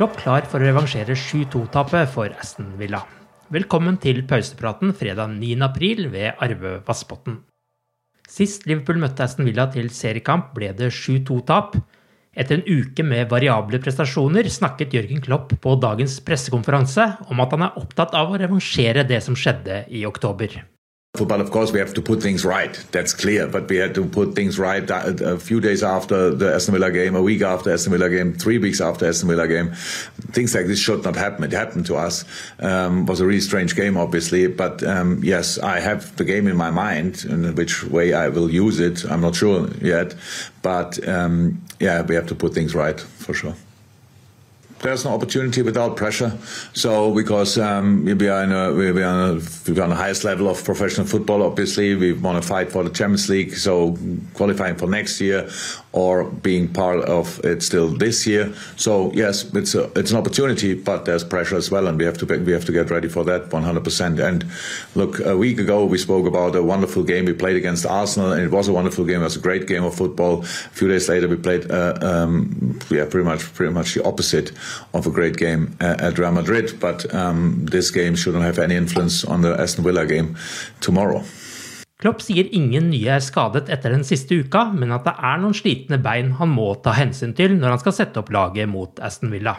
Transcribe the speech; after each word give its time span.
Klopp 0.00 0.14
klar 0.16 0.46
for 0.48 0.62
å 0.62 0.64
revansjere 0.64 1.12
7-2-tapet 1.12 2.08
for 2.08 2.32
Aston 2.40 2.70
Villa. 2.80 3.02
Velkommen 3.52 3.98
til 4.00 4.22
pausepraten 4.24 4.94
fredag 4.96 5.34
9. 5.34 5.58
april 5.66 6.06
ved 6.08 6.40
Arve 6.40 6.78
Vassbotn. 6.86 7.34
Sist 8.24 8.64
Liverpool 8.64 8.96
møtte 9.02 9.26
Aston 9.26 9.44
Villa 9.44 9.66
til 9.68 9.90
seriekamp, 9.92 10.54
ble 10.56 10.70
det 10.78 10.88
7-2-tap. 10.96 11.76
Etter 12.32 12.62
en 12.62 12.64
uke 12.64 13.04
med 13.04 13.28
variable 13.28 13.82
prestasjoner 13.84 14.48
snakket 14.48 14.96
Jørgen 14.96 15.20
Klopp 15.20 15.52
på 15.60 15.76
dagens 15.84 16.16
pressekonferanse 16.24 17.10
om 17.28 17.44
at 17.44 17.52
han 17.52 17.68
er 17.68 17.76
opptatt 17.84 18.16
av 18.16 18.32
å 18.32 18.40
revansjere 18.40 19.04
det 19.04 19.20
som 19.28 19.36
skjedde 19.36 19.82
i 19.92 20.06
oktober. 20.08 20.62
But 21.24 21.40
of 21.40 21.50
course, 21.50 21.72
we 21.72 21.78
have 21.78 21.94
to 21.94 22.02
put 22.02 22.22
things 22.22 22.44
right. 22.44 22.74
That's 22.92 23.12
clear. 23.12 23.46
But 23.46 23.68
we 23.68 23.76
had 23.76 23.94
to 23.94 24.04
put 24.06 24.34
things 24.34 24.58
right 24.58 24.88
a, 24.90 25.34
a 25.34 25.38
few 25.38 25.60
days 25.60 25.82
after 25.82 26.34
the 26.34 26.54
Aston 26.54 26.74
Villa 26.74 26.90
game, 26.90 27.14
a 27.14 27.22
week 27.22 27.42
after 27.42 27.72
Aston 27.72 27.92
Villa 27.92 28.10
game, 28.10 28.34
three 28.34 28.58
weeks 28.58 28.80
after 28.80 29.06
Aston 29.06 29.28
Villa 29.28 29.48
game. 29.48 29.72
Things 30.32 30.54
like 30.54 30.66
this 30.66 30.78
should 30.78 31.04
not 31.04 31.16
happen. 31.16 31.44
It 31.44 31.52
happened 31.52 31.86
to 31.86 31.96
us. 31.96 32.24
Um, 32.58 33.06
was 33.06 33.20
a 33.20 33.26
really 33.26 33.40
strange 33.40 33.76
game, 33.76 33.96
obviously. 33.96 34.46
But 34.46 34.82
um, 34.82 35.20
yes, 35.22 35.58
I 35.58 35.80
have 35.80 36.16
the 36.16 36.24
game 36.24 36.46
in 36.46 36.56
my 36.56 36.70
mind, 36.70 37.24
and 37.24 37.56
which 37.56 37.84
way 37.84 38.12
I 38.12 38.28
will 38.28 38.50
use 38.50 38.80
it, 38.80 39.04
I'm 39.10 39.20
not 39.20 39.34
sure 39.34 39.68
yet. 39.80 40.14
But 40.62 41.06
um, 41.08 41.62
yeah, 41.78 42.02
we 42.02 42.14
have 42.14 42.26
to 42.28 42.34
put 42.34 42.54
things 42.54 42.74
right 42.74 43.00
for 43.00 43.34
sure 43.34 43.54
there's 44.82 45.04
no 45.04 45.12
opportunity 45.12 45.62
without 45.62 45.96
pressure. 45.96 46.36
So 46.72 47.14
because 47.14 47.58
um, 47.58 48.04
we 48.04 48.28
are 48.28 48.44
in 48.44 48.52
a, 48.52 48.72
we 48.72 49.02
are 49.02 49.04
on, 49.04 49.36
a, 49.36 49.82
on 49.82 49.90
the 49.90 49.94
highest 49.94 50.24
level 50.24 50.48
of 50.48 50.62
professional 50.64 51.06
football. 51.06 51.42
Obviously, 51.42 51.94
we 51.94 52.12
want 52.12 52.42
to 52.42 52.48
fight 52.48 52.72
for 52.72 52.82
the 52.82 52.90
Champions 52.90 53.28
League. 53.28 53.54
So 53.54 53.96
qualifying 54.34 54.76
for 54.76 54.86
next 54.86 55.20
year 55.20 55.48
or 55.92 56.24
being 56.24 56.68
part 56.68 57.00
of 57.04 57.44
it 57.44 57.62
still 57.62 57.88
this 57.88 58.26
year. 58.26 58.52
So 58.76 59.12
yes, 59.12 59.52
it's 59.54 59.74
a, 59.74 59.90
it's 59.98 60.12
an 60.12 60.18
opportunity, 60.18 60.74
but 60.74 61.04
there's 61.04 61.24
pressure 61.24 61.56
as 61.56 61.70
well, 61.70 61.88
and 61.88 61.98
we 61.98 62.04
have 62.04 62.16
to 62.18 62.26
we 62.26 62.52
have 62.52 62.64
to 62.66 62.72
get 62.72 62.90
ready 62.90 63.08
for 63.08 63.24
that 63.24 63.50
100%. 63.50 64.24
And 64.24 64.44
look, 64.94 65.18
a 65.20 65.36
week 65.36 65.58
ago 65.58 65.84
we 65.84 65.98
spoke 65.98 66.26
about 66.26 66.54
a 66.54 66.62
wonderful 66.62 67.02
game 67.02 67.24
we 67.24 67.32
played 67.32 67.56
against 67.56 67.86
Arsenal, 67.86 68.32
and 68.32 68.42
it 68.42 68.50
was 68.50 68.68
a 68.68 68.72
wonderful 68.72 69.04
game. 69.04 69.20
It 69.20 69.24
was 69.24 69.36
a 69.36 69.40
great 69.40 69.66
game 69.66 69.84
of 69.84 69.94
football. 69.94 70.42
A 70.42 70.44
few 70.44 70.88
days 70.88 71.08
later 71.08 71.26
we 71.26 71.36
played 71.36 71.70
uh, 71.70 71.98
um, 72.00 72.78
yeah 72.90 73.04
pretty 73.04 73.24
much 73.24 73.42
pretty 73.54 73.72
much 73.72 73.94
the 73.94 74.04
opposite 74.04 74.52
of 74.94 75.06
a 75.06 75.10
great 75.10 75.36
game 75.36 75.76
at 75.80 76.18
Real 76.18 76.32
Madrid. 76.32 76.78
But 76.78 77.12
um, 77.12 77.66
this 77.66 77.90
game 77.90 78.14
shouldn't 78.14 78.44
have 78.44 78.58
any 78.58 78.76
influence 78.76 79.24
on 79.24 79.42
the 79.42 79.60
Aston 79.60 79.82
Villa 79.82 80.06
game 80.06 80.36
tomorrow. 80.80 81.24
Klopp 82.00 82.22
sier 82.24 82.48
ingen 82.56 82.88
nye 82.88 83.10
er 83.12 83.20
skadet 83.20 83.68
etter 83.68 83.92
den 83.92 84.06
siste 84.08 84.38
uka, 84.40 84.70
men 84.72 84.94
at 84.96 85.04
det 85.04 85.12
er 85.20 85.40
noen 85.42 85.56
slitne 85.56 85.98
bein 86.00 86.32
han 86.38 86.48
må 86.48 86.72
ta 86.80 86.94
hensyn 86.96 87.34
til 87.36 87.58
når 87.58 87.74
han 87.74 87.82
skal 87.82 87.96
sette 87.98 88.22
opp 88.22 88.32
laget 88.32 88.70
mot 88.72 89.02
Aston 89.04 89.32
Villa. 89.34 89.58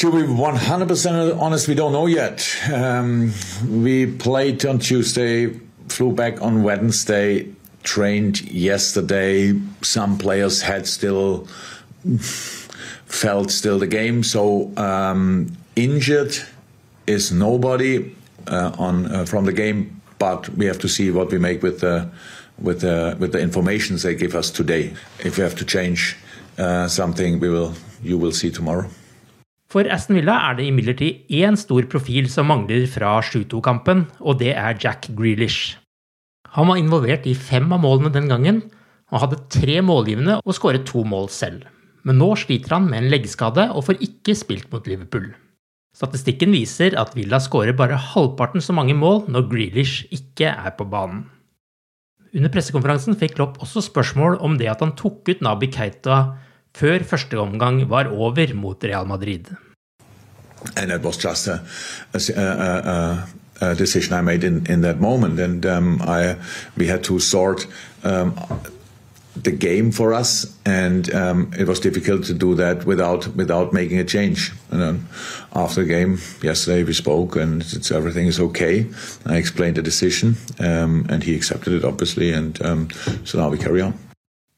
To 0.00 0.10
be 0.10 0.22
100% 0.24 1.36
honest, 1.36 1.68
we 1.68 1.74
don't 1.74 1.92
know 1.92 2.06
yet. 2.06 2.40
Um, 2.72 3.34
we 3.68 4.06
played 4.06 4.64
on 4.64 4.78
Tuesday, 4.78 5.52
flew 5.88 6.12
back 6.12 6.40
on 6.40 6.62
Wednesday, 6.62 7.46
trained 7.82 8.40
yesterday. 8.50 9.52
Some 9.82 10.16
players 10.16 10.62
had 10.62 10.86
still 10.86 11.46
felt 13.04 13.50
still 13.50 13.78
the 13.78 13.86
game. 13.86 14.22
So 14.22 14.72
um, 14.78 15.52
injured 15.76 16.38
is 17.06 17.30
nobody 17.30 18.14
on 18.78 19.06
uh, 19.06 19.24
from 19.24 19.44
the 19.44 19.52
game, 19.52 20.00
but 20.18 20.48
we 20.56 20.66
have 20.66 20.78
to 20.78 20.88
see 20.88 21.10
what 21.10 21.30
we 21.32 21.38
make 21.38 21.62
with 21.62 21.80
the 21.80 22.08
with 22.58 22.80
the 22.80 23.16
with 23.18 23.32
the 23.32 23.40
information 23.40 23.96
they 23.96 24.14
give 24.14 24.34
us 24.34 24.50
today. 24.50 24.92
If 25.24 25.36
we 25.38 25.42
have 25.42 25.56
to 25.56 25.64
change 25.64 26.16
uh, 26.58 26.88
something, 26.88 27.40
we 27.40 27.48
will 27.48 27.72
you 28.02 28.18
will 28.18 28.32
see 28.32 28.50
tomorrow. 28.50 28.88
For 29.70 29.86
Aston 29.86 30.16
Villa 30.18 30.34
er 30.50 30.56
det 30.58 30.66
imidlertid 30.66 31.30
én 31.30 31.56
stor 31.56 31.86
profil 31.86 32.26
som 32.30 32.48
mangler 32.50 32.88
fra 32.90 33.20
7-2-kampen, 33.22 34.08
og 34.18 34.40
det 34.40 34.50
er 34.58 34.78
Jack 34.82 35.06
Grealish. 35.14 35.76
Han 36.56 36.66
var 36.66 36.80
involvert 36.80 37.28
i 37.30 37.36
fem 37.38 37.70
av 37.70 37.78
målene 37.84 38.10
den 38.10 38.26
gangen, 38.26 38.64
og 39.14 39.22
hadde 39.24 39.44
tre 39.50 39.78
målgivende 39.82 40.40
og 40.42 40.56
skåret 40.56 40.88
to 40.90 41.04
mål 41.06 41.30
selv. 41.30 41.68
Men 42.02 42.18
nå 42.18 42.32
sliter 42.40 42.74
han 42.78 42.88
med 42.90 43.04
en 43.04 43.12
leggskade 43.12 43.68
og 43.70 43.86
får 43.86 44.02
ikke 44.06 44.34
spilt 44.38 44.70
mot 44.72 44.86
Liverpool. 44.90 45.30
Statistikken 45.96 46.52
viser 46.54 46.94
at 47.00 47.16
Villa 47.18 47.40
skårer 47.42 47.74
bare 47.76 47.98
halvparten 47.98 48.62
så 48.62 48.74
mange 48.76 48.94
mål 48.94 49.24
når 49.28 49.48
Grealish 49.50 50.06
ikke 50.14 50.52
er 50.52 50.74
på 50.78 50.86
banen. 50.88 51.24
Under 52.30 52.52
pressekonferansen 52.52 53.18
fikk 53.18 53.34
Klopp 53.40 53.58
også 53.64 53.82
spørsmål 53.88 54.38
om 54.38 54.54
det 54.58 54.68
at 54.70 54.84
han 54.84 54.94
tok 54.98 55.26
ut 55.26 55.42
Nabi 55.42 55.66
Keita 55.74 56.20
før 56.78 57.02
første 57.02 57.38
omgang 57.42 57.82
var 57.90 58.12
over 58.14 58.54
mot 58.54 58.84
Real 58.84 59.06
Madrid. 59.06 59.50
And 60.76 60.92
it 60.92 61.02
was 61.02 61.16
just 61.18 61.48
a, 61.48 61.58
a, 62.14 62.44
a, 62.94 63.26
a 63.60 63.74
decision 63.74 64.14
I 64.14 64.20
made 64.22 64.44
in, 64.44 64.64
in 64.66 64.82
that 64.82 65.00
moment, 65.00 65.40
and 65.40 65.64
um, 65.66 66.00
I 66.02 66.36
we 66.76 66.86
had 66.86 67.02
to 67.04 67.18
sort 67.18 67.66
um, 68.04 68.34
the 69.36 69.52
game 69.52 69.92
for 69.92 70.12
us, 70.12 70.58
and 70.64 71.12
um, 71.14 71.52
it 71.58 71.66
was 71.66 71.80
difficult 71.80 72.24
to 72.24 72.34
do 72.34 72.54
that 72.56 72.84
without 72.84 73.26
without 73.36 73.72
making 73.72 73.98
a 73.98 74.04
change. 74.04 74.52
And 74.70 74.80
then 74.80 75.06
after 75.54 75.82
the 75.82 75.88
game 75.88 76.18
yesterday, 76.42 76.82
we 76.84 76.92
spoke, 76.92 77.36
and 77.36 77.62
everything 77.92 78.26
is 78.26 78.40
okay. 78.40 78.86
I 79.26 79.36
explained 79.36 79.76
the 79.76 79.82
decision, 79.82 80.36
um, 80.58 81.06
and 81.08 81.22
he 81.22 81.34
accepted 81.34 81.72
it 81.72 81.84
obviously, 81.84 82.32
and 82.32 82.60
um, 82.62 82.88
so 83.24 83.38
now 83.38 83.48
we 83.48 83.58
carry 83.58 83.80
on. 83.80 83.94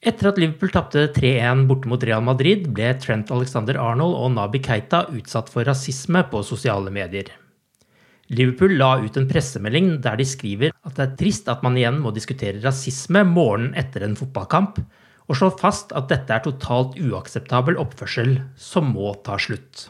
Etter 0.00 0.30
at 0.30 0.38
Liverpool 0.38 0.70
tapte 0.72 1.12
3-1 1.12 1.66
borte 1.68 1.84
mot 1.86 2.02
Real 2.02 2.22
Madrid, 2.24 2.70
ble 2.72 2.94
Trent 2.96 3.30
Alexander 3.30 3.76
Arnold 3.76 4.16
og 4.16 4.32
Naby 4.32 4.62
Keita 4.64 5.02
utsatt 5.12 5.52
for 5.52 5.68
rasisme 5.68 6.22
på 6.30 6.40
sosiale 6.42 6.90
medier. 6.90 7.28
Liverpool 8.30 8.76
la 8.78 8.92
ut 9.02 9.16
en 9.18 9.26
pressemelding 9.26 9.96
der 10.04 10.20
de 10.20 10.24
skriver 10.28 10.74
at 10.86 10.94
det 10.94 11.02
er 11.02 11.14
trist 11.18 11.48
at 11.50 11.64
man 11.66 11.78
igjen 11.78 11.98
må 11.98 12.12
diskutere 12.14 12.62
rasisme 12.62 13.24
morgenen 13.26 13.74
etter 13.78 14.04
en 14.06 14.14
fotballkamp, 14.18 14.78
og 15.30 15.38
slår 15.38 15.56
fast 15.58 15.94
at 15.98 16.06
dette 16.10 16.34
er 16.34 16.42
totalt 16.44 16.94
uakseptabel 16.98 17.78
oppførsel 17.78 18.36
som 18.58 18.92
må 18.94 19.12
ta 19.26 19.38
slutt. 19.38 19.88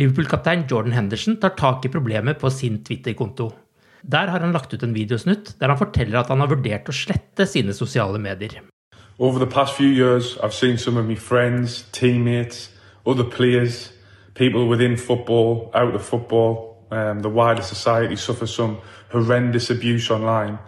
Liverpool-kaptein 0.00 0.66
Jordan 0.68 0.96
Henderson 0.96 1.38
tar 1.40 1.52
tak 1.56 1.84
i 1.84 1.92
problemet 1.92 2.40
på 2.40 2.50
sin 2.52 2.78
Twitter-konto. 2.84 3.50
Der 4.02 4.28
har 4.32 4.40
han 4.40 4.52
lagt 4.52 4.72
ut 4.72 4.84
en 4.84 4.94
videosnutt 4.96 5.54
der 5.60 5.72
han 5.72 5.80
forteller 5.80 6.20
at 6.20 6.32
han 6.32 6.40
har 6.44 6.52
vurdert 6.52 6.88
å 6.88 6.96
slette 6.96 7.46
sine 7.48 7.72
sosiale 7.76 8.20
medier. 8.20 8.60
Over 9.18 9.38
the 9.38 9.46
past 9.46 9.76
few 9.76 9.88
years, 9.88 10.36
I've 10.42 10.54
seen 10.54 10.76
some 10.76 10.96
of 10.96 11.06
my 11.06 11.14
friends, 11.14 11.84
teammates, 11.92 12.70
other 13.06 13.24
players, 13.24 13.92
people 14.34 14.68
within 14.68 14.96
football, 14.96 15.70
out 15.74 15.94
of 15.94 16.02
football, 16.02 16.71
um, 16.92 17.20
the 17.20 17.28
wider 17.30 17.62
society 17.62 18.16
suffer 18.16 18.46
some 18.46 18.78
horrendous 19.10 19.70
abuse 19.70 20.10
online. 20.10 20.58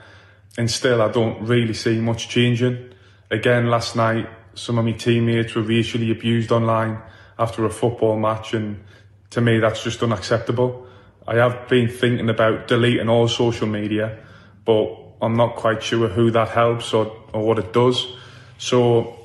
And 0.57 0.71
still, 0.71 1.03
I 1.03 1.09
don't 1.11 1.47
really 1.47 1.75
see 1.75 2.01
much 2.01 2.29
changing. 2.29 2.95
Again, 3.31 3.69
last 3.69 3.95
night, 3.95 4.29
some 4.55 4.79
of 4.79 4.85
my 4.85 4.93
teammates 4.93 5.55
were 5.55 5.63
racially 5.63 6.11
abused 6.11 6.51
online 6.51 6.99
after 7.39 7.65
a 7.67 7.71
football 7.71 8.19
match, 8.19 8.55
and 8.55 8.83
to 9.31 9.41
me, 9.41 9.59
that's 9.59 9.83
just 9.83 10.03
unacceptable. 10.03 10.87
I 11.27 11.37
have 11.37 11.69
been 11.69 11.89
thinking 11.89 12.31
about 12.31 12.69
deleting 12.69 13.09
all 13.09 13.29
social 13.29 13.67
media, 13.67 14.19
but 14.65 14.97
I'm 15.21 15.37
not 15.37 15.57
quite 15.57 15.83
sure 15.83 16.09
who 16.09 16.31
that 16.31 16.49
helps 16.49 16.95
or, 16.95 17.15
or 17.33 17.45
what 17.45 17.59
it 17.59 17.73
does. 17.73 18.07
So 18.59 19.19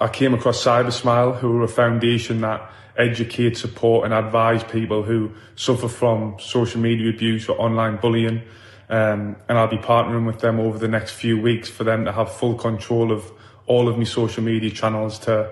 I 0.00 0.08
came 0.08 0.34
across 0.34 0.64
Cybersmile, 0.64 1.38
who 1.38 1.58
are 1.58 1.64
a 1.64 1.68
foundation 1.68 2.40
that 2.40 2.72
educate, 3.00 3.56
support, 3.56 4.04
and 4.04 4.14
advise 4.14 4.62
people 4.64 5.02
who 5.02 5.30
suffer 5.56 5.88
from 5.88 6.36
social 6.38 6.80
media 6.80 7.10
abuse 7.10 7.48
or 7.48 7.60
online 7.60 7.96
bullying. 7.96 8.42
Um, 8.88 9.36
and 9.48 9.58
I'll 9.58 9.68
be 9.68 9.78
partnering 9.78 10.26
with 10.26 10.40
them 10.40 10.58
over 10.60 10.78
the 10.78 10.88
next 10.88 11.12
few 11.12 11.40
weeks 11.40 11.70
for 11.70 11.84
them 11.84 12.04
to 12.04 12.12
have 12.12 12.32
full 12.32 12.54
control 12.54 13.12
of 13.12 13.32
all 13.66 13.88
of 13.88 13.98
my 13.98 14.04
social 14.04 14.42
media 14.42 14.70
channels 14.70 15.18
to 15.20 15.48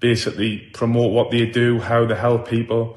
basically 0.00 0.58
promote 0.72 1.12
what 1.12 1.30
they 1.30 1.44
do, 1.44 1.78
how 1.78 2.06
they 2.06 2.16
help 2.16 2.48
people. 2.48 2.96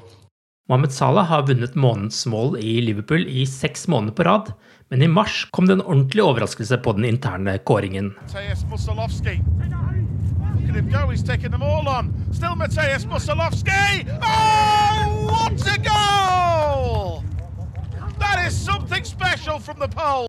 Mohammed 0.68 0.92
Salah 0.92 1.24
har 1.28 1.42
vunnet 1.42 1.74
månedens 1.76 2.26
mål 2.26 2.56
i 2.56 2.80
Liverpool 2.80 3.26
i 3.28 3.44
seks 3.46 3.84
måneder 3.88 4.14
på 4.16 4.24
rad, 4.24 4.52
men 4.88 5.02
i 5.02 5.08
mars 5.08 5.44
kom 5.52 5.68
det 5.68 5.76
en 5.76 5.84
ordentlig 5.84 6.24
overraskelse 6.24 6.78
på 6.80 6.92
den 6.96 7.04
interne 7.04 7.58
kåringen. 7.58 8.14
Look 9.66 10.03
at 10.74 10.82
him 10.82 10.90
go, 10.90 11.08
he's 11.10 11.22
taking 11.22 11.50
them 11.50 11.62
all 11.62 11.88
on. 11.88 12.12
Still 12.32 12.56
Mateusz 12.56 13.06
Musolowski! 13.06 14.06
Oh, 14.22 15.26
what 15.30 15.66
a 15.70 15.78
goal! 15.78 17.22
That 18.18 18.44
is 18.46 18.54
something 18.54 19.04
special 19.04 19.58
from 19.58 19.78
the 19.78 19.88
pole. 19.88 20.26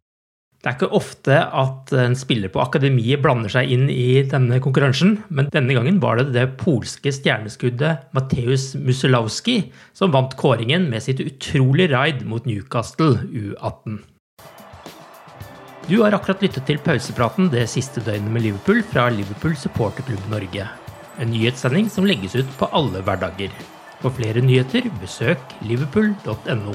Det 0.62 0.72
er 0.72 0.78
ikke 0.80 0.98
ofte 0.98 1.36
at 1.38 1.92
en 1.94 2.16
spiller 2.18 2.50
på 2.50 2.62
akademiet 2.64 3.22
blander 3.22 3.52
seg 3.54 3.70
inn 3.70 3.86
i 3.90 4.24
denne 4.26 4.58
konkurransen, 4.62 5.20
men 5.30 5.52
denne 5.54 5.78
gangen 5.78 6.00
var 6.02 6.18
det 6.18 6.32
det 6.34 6.48
polske 6.58 7.14
stjerneskuddet 7.14 8.10
Mateusz 8.18 8.72
Musolowski 8.74 9.60
som 9.94 10.14
vant 10.14 10.34
kåringen 10.42 10.90
med 10.90 11.06
sitt 11.06 11.22
utrolige 11.22 11.94
raid 11.94 12.26
mot 12.26 12.50
Newcastle 12.50 13.28
U18. 13.30 14.02
Du 15.86 16.00
har 16.02 16.16
akkurat 16.18 16.42
lyttet 16.42 16.66
til 16.66 16.80
pausepraten 16.82 17.52
det 17.54 17.68
siste 17.70 18.02
døgnet 18.02 18.32
med 18.34 18.42
Liverpool 18.42 18.80
fra 18.90 19.04
Liverpool 19.14 19.54
supporterklubb 19.54 20.24
Norge. 20.32 20.66
En 21.22 21.30
nyhetssending 21.30 21.92
som 21.94 22.08
legges 22.10 22.34
ut 22.34 22.50
på 22.58 22.66
alle 22.74 23.04
hverdager. 23.06 23.54
For 24.00 24.10
flere 24.18 24.42
nyheter, 24.42 24.88
besøk 24.98 25.54
liverpool.no. 25.62 26.74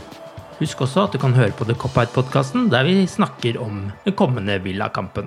Husk 0.60 0.84
også 0.86 1.08
at 1.08 1.16
du 1.16 1.18
kan 1.18 1.34
høre 1.34 1.50
på 1.58 1.66
The 1.66 1.74
Cop-Out-podkasten, 1.74 2.68
der 2.70 2.86
vi 2.86 3.02
snakker 3.10 3.58
om 3.58 3.88
den 4.04 4.14
kommende 4.14 4.60
Villa-kampen. 4.62 5.26